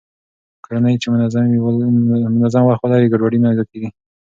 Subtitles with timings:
[0.63, 1.07] کورنۍ چې
[2.33, 3.89] منظم وخت ولري، ګډوډي نه زياتېږي.